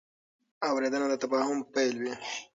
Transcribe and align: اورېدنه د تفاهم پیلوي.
اورېدنه 0.67 1.07
د 1.09 1.13
تفاهم 1.23 1.59
پیلوي. 1.73 2.13